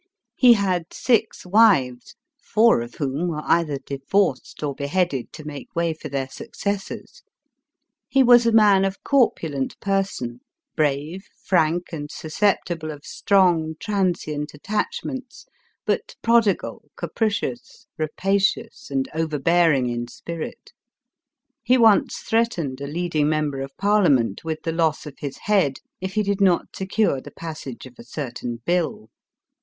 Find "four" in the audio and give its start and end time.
2.39-2.81